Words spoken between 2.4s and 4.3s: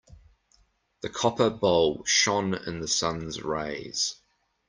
in the sun's rays.